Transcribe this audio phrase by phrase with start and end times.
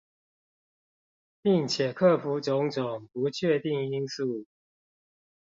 [1.43, 4.47] 並且克服種種不確定因素